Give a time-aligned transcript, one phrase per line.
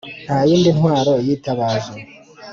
[0.25, 1.93] nta yindi ntwaro yitabaje